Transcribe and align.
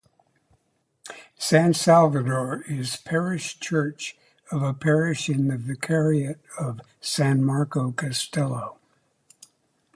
San 1.37 1.75
Salvador 1.75 2.63
is 2.63 2.95
parish 2.95 3.59
church 3.59 4.17
of 4.51 4.63
a 4.63 4.73
parish 4.73 5.29
in 5.29 5.47
the 5.47 5.57
Vicariate 5.59 6.39
of 6.57 6.81
San 7.01 7.43
Marco-Castello. 7.43 8.79